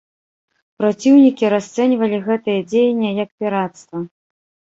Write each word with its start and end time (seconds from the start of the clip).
Праціўнікі 0.81 1.45
расцэньвалі 1.53 2.17
гэтыя 2.29 2.59
дзеянні 2.71 3.09
як 3.23 3.29
пірацтва. 3.43 3.97